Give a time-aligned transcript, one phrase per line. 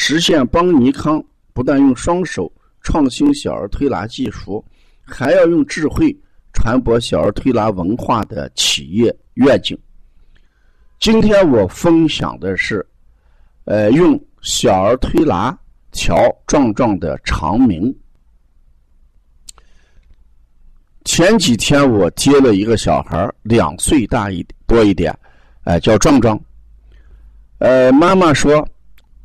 [0.00, 2.50] 实现邦尼康不但用双手
[2.82, 4.64] 创新小儿推拿技术，
[5.02, 6.16] 还要用智慧
[6.52, 9.76] 传播小儿推拿文化的企业愿景。
[11.00, 12.86] 今天我分享的是，
[13.64, 15.58] 呃，用小儿推拿
[15.90, 16.14] 调
[16.46, 17.92] 壮壮的肠鸣。
[21.04, 25.12] 前几天我接了一个小孩两岁大一多一点，
[25.64, 26.40] 哎，叫壮壮。
[27.58, 28.66] 呃，妈妈说。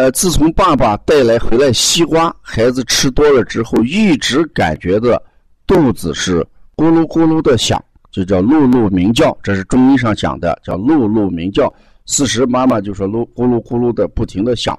[0.00, 5.22] 呃，自从爸爸带来回来西瓜，孩子吃多了之后，一直感觉的
[5.66, 6.40] 肚子是
[6.74, 7.78] 咕噜咕噜的响，
[8.10, 9.36] 就叫噜噜鸣叫。
[9.42, 11.70] 这是中医上讲的，叫噜噜鸣叫。
[12.06, 14.74] 事实妈妈就说噜咕噜咕噜的不停的响，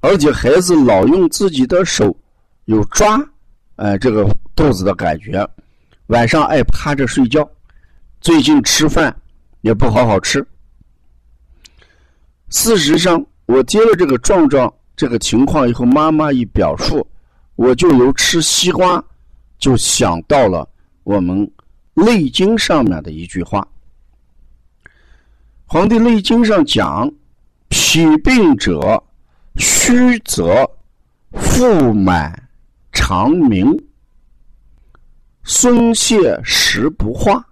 [0.00, 2.14] 而且孩子老用自己的手
[2.66, 3.18] 有抓，
[3.76, 5.48] 呃，这个肚子的感觉，
[6.08, 7.48] 晚上爱趴着睡觉，
[8.20, 9.16] 最近吃饭
[9.62, 10.46] 也不好好吃。
[12.50, 13.24] 事实上。
[13.46, 17.06] 我接了这个壮壮这个情况以后，妈妈一表述，
[17.54, 19.02] 我就由吃西瓜
[19.58, 20.68] 就想到了
[21.04, 21.46] 我们
[22.04, 23.60] 《内经》上面的一句话，
[25.64, 27.10] 《黄帝内经》上讲
[27.68, 29.02] ：“脾病者，
[29.56, 30.68] 虚则
[31.32, 32.48] 腹满
[32.92, 33.72] 肠鸣，
[35.44, 37.46] 松懈食不化。”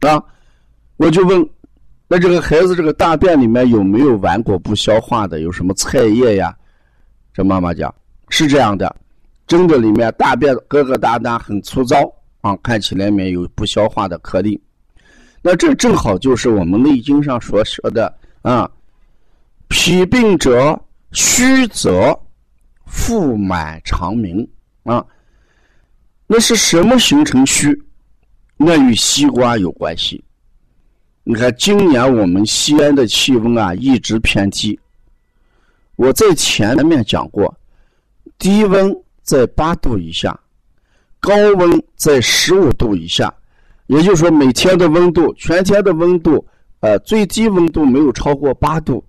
[0.00, 0.22] 啊，
[0.96, 1.48] 我就问。
[2.06, 5.40] 那这个孩子这个大便里面有没有顽果不消化的？
[5.40, 6.54] 有什么菜叶呀？
[7.32, 7.92] 这妈妈讲
[8.28, 8.94] 是这样的，
[9.46, 11.96] 真的里面大便疙疙瘩瘩很粗糙
[12.42, 14.60] 啊，看起来里面有不消化的颗粒。
[15.42, 18.70] 那这正好就是我们《内经》上所说的啊，
[19.68, 20.78] 脾病者
[21.12, 22.16] 虚则
[22.86, 24.46] 腹满肠鸣
[24.84, 25.04] 啊。
[26.26, 27.76] 那是什么形成虚？
[28.56, 30.22] 那与西瓜有关系。
[31.26, 34.78] 你看，今年我们西安的气温啊一直偏低。
[35.96, 37.52] 我在前面讲过，
[38.38, 40.38] 低温在八度以下，
[41.20, 43.32] 高温在十五度以下。
[43.86, 46.46] 也就是说，每天的温度，全天的温度，
[46.80, 49.02] 呃，最低温度没有超过八度，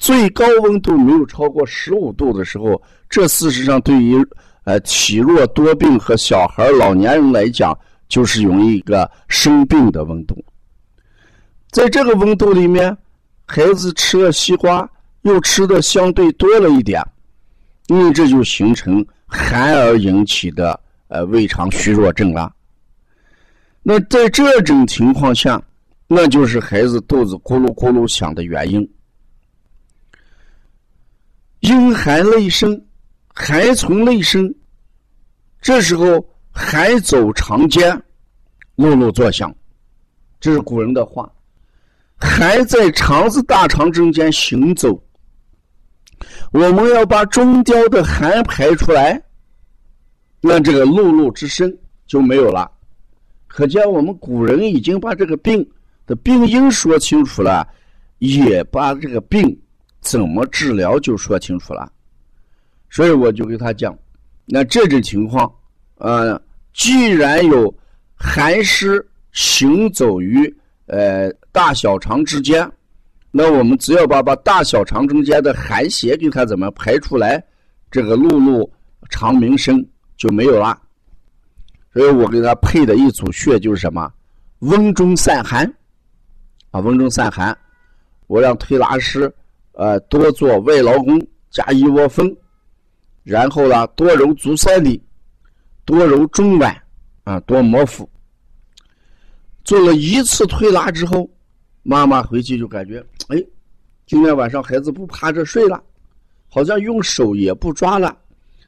[0.00, 4.16] 最高温度没有超过十五度的时候，这事实上对于
[4.64, 7.76] 呃体弱多病和小孩、老年人来讲，
[8.08, 10.44] 就是容易一个生病的温度。
[11.76, 12.96] 在这个温度里面，
[13.44, 14.90] 孩子吃了西瓜，
[15.24, 17.06] 又吃的相对多了一点，
[17.88, 22.50] 因为这就形成寒而引起的呃胃肠虚弱症了。
[23.82, 25.62] 那在这种情况下，
[26.06, 28.90] 那就是孩子肚子咕噜咕噜响的原因。
[31.60, 32.82] 阴寒内生，
[33.34, 34.50] 寒从内生，
[35.60, 37.92] 这时候寒走肠间，
[38.76, 39.54] 噜噜作响，
[40.40, 41.30] 这是古人的话。
[42.18, 44.98] 还在肠子、大肠中间行走，
[46.50, 49.22] 我们要把中焦的寒排出来，
[50.40, 51.70] 那这个碌碌之声
[52.06, 52.70] 就没有了。
[53.46, 55.66] 可见我们古人已经把这个病
[56.06, 57.68] 的病因说清楚了，
[58.18, 59.54] 也把这个病
[60.00, 61.92] 怎么治疗就说清楚了。
[62.88, 63.96] 所以我就给他讲，
[64.46, 65.52] 那这种情况，
[65.96, 66.40] 呃，
[66.72, 67.72] 既然有
[68.14, 70.50] 寒湿行走于。
[70.86, 72.70] 呃，大小肠之间，
[73.30, 77.42] 那我们只要把把大小肠中间的寒邪给它怎么排出来，
[77.90, 78.68] 这个碌碌
[79.10, 79.84] 肠鸣声
[80.16, 80.80] 就没有了。
[81.92, 84.12] 所以我给他配的一组穴就是什么，
[84.58, 85.66] 温中散寒
[86.70, 87.56] 啊，温中散寒。
[88.26, 89.32] 我让推拿师
[89.72, 92.36] 呃多做外劳宫加一窝蜂，
[93.22, 95.02] 然后呢多揉足三里，
[95.84, 96.76] 多揉中脘
[97.24, 98.08] 啊，多摩腹。
[99.66, 101.28] 做了一次推拿之后，
[101.82, 103.44] 妈妈回去就感觉，哎，
[104.06, 105.82] 今天晚上孩子不趴着睡了，
[106.48, 108.16] 好像用手也不抓了，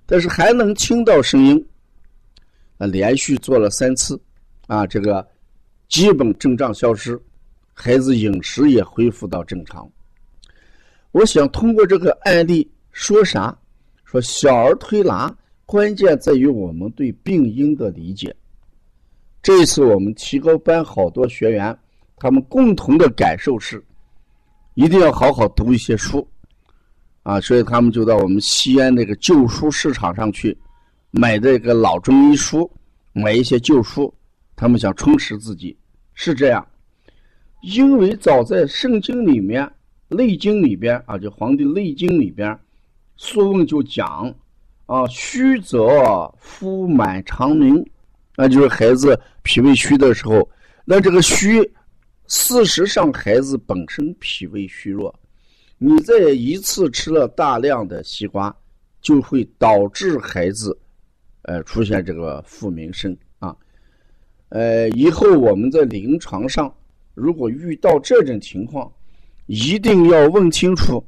[0.04, 1.66] 但是还能听到声音。
[2.78, 4.20] 啊，连续做了三次，
[4.66, 5.24] 啊，这个
[5.88, 7.16] 基本症状消失，
[7.72, 9.88] 孩子饮食也恢复到正常。
[11.12, 13.56] 我想通过这个案例说啥？
[14.04, 15.32] 说小儿推拿
[15.64, 18.34] 关键在于我们对病因的理解。
[19.43, 21.76] 这一次我们提高班好多学员，
[22.17, 23.82] 他们共同的感受是，
[24.75, 26.26] 一定要好好读一些书，
[27.23, 30.56] 啊，所以他们就到我们西安那个旧书市场上去。
[31.11, 32.70] 买这个老中医书，
[33.14, 34.12] 买一些旧书，
[34.55, 35.75] 他们想充实自己，
[36.12, 36.67] 是这样。
[37.62, 39.64] 因为早在圣经里面，
[40.14, 42.52] 《内经》里边啊，就《黄帝内经》里边，
[43.17, 44.32] 《素问》就讲
[44.84, 47.82] 啊，虚则腹满肠鸣，
[48.38, 50.49] 那就是孩子脾胃虚的时候。
[50.85, 51.61] 那这个虚，
[52.29, 55.12] 事实上孩子本身脾胃虚弱，
[55.76, 58.55] 你再一次吃了大量的西瓜，
[59.00, 60.79] 就会导致孩子。
[61.43, 63.56] 呃，出现这个腹鸣声啊，
[64.50, 66.73] 呃，以后我们在临床上
[67.14, 68.91] 如果遇到这种情况，
[69.46, 71.02] 一定要问清楚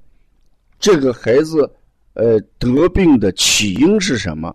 [0.79, 1.71] 这个孩子
[2.15, 4.55] 呃得病的起因是什么，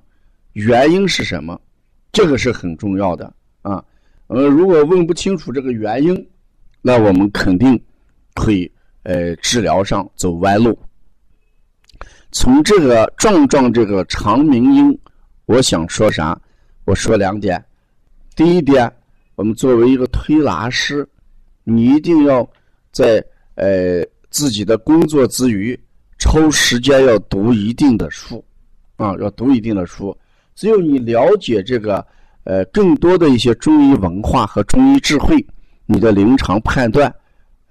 [0.54, 1.60] 原因是什么，
[2.15, 3.31] 这个是很重要的
[3.62, 3.83] 啊。
[4.27, 6.29] 呃，如果问不清楚这个原因，
[6.81, 7.79] 那我们肯定
[8.35, 8.71] 会
[9.03, 10.79] 呃治疗上走弯路。
[12.31, 15.00] 从这个壮壮这个长鸣音。
[15.47, 16.35] 我想说啥？
[16.85, 17.63] 我说两点。
[18.35, 18.91] 第一点，
[19.35, 21.07] 我们作为一个推拿师，
[21.63, 22.50] 你一定要
[22.91, 23.23] 在
[23.53, 25.79] 呃自己的工作之余
[26.18, 28.44] 抽时间要读一定的书
[28.95, 30.18] 啊，要读一定的书。
[30.56, 32.06] 只有你了解这个
[32.46, 35.46] 呃更多的一些中医文化和中医智慧，
[35.86, 37.13] 你的临床判断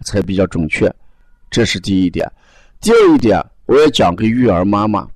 [0.05, 0.93] 才比较准确。
[1.51, 2.31] 这是第一点。
[2.81, 5.09] 第二一点，我也讲给育儿妈妈，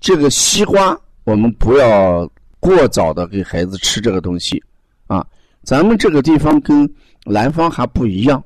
[0.00, 0.98] 这个西瓜。
[1.24, 2.28] 我们不要
[2.58, 4.60] 过早的给孩子吃这个东西，
[5.06, 5.24] 啊，
[5.62, 6.92] 咱们这个地方跟
[7.24, 8.42] 南方还不一样。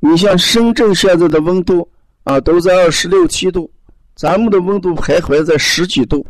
[0.00, 1.88] 你像深圳现在的温度
[2.24, 3.70] 啊，都在二十六七度，
[4.14, 6.26] 咱们的温度徘徊在十几度，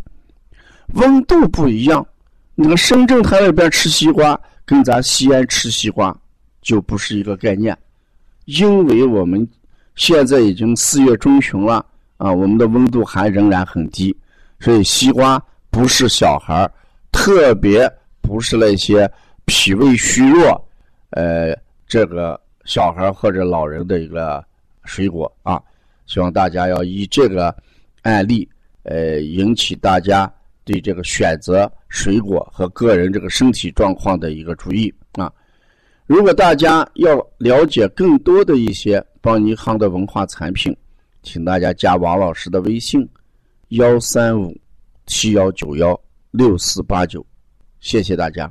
[0.94, 2.06] 温度不一样。
[2.54, 6.16] 那个深圳他那边吃西瓜，跟咱西安吃西瓜
[6.62, 7.76] 就不是一个概念，
[8.46, 9.46] 因为我们
[9.94, 11.84] 现在已经四月中旬了
[12.16, 14.16] 啊，我们的温度还仍然很低，
[14.58, 15.42] 所以西瓜。
[15.70, 16.72] 不是小孩儿
[17.10, 17.92] 特别
[18.22, 19.10] 不是那些
[19.44, 20.68] 脾胃虚弱，
[21.10, 21.52] 呃，
[21.88, 24.44] 这个小孩或者老人的一个
[24.84, 25.60] 水果啊。
[26.06, 27.52] 希望大家要以这个
[28.02, 28.48] 案例，
[28.84, 30.32] 呃，引起大家
[30.64, 35.32] 对这个选择水果和个人这个身体状况的一个注意啊。
[36.06, 40.76] 如果大家要了解更多的一些邦尼康的文化产品，
[41.22, 43.08] 请大家加王老师的微信：
[43.68, 44.54] 幺三五。
[45.06, 46.00] 七幺九幺
[46.30, 47.22] 六四八九，
[47.78, 48.50] 谢谢大家。